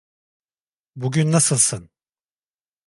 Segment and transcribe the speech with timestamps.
[0.95, 1.89] Bugün nasılsın?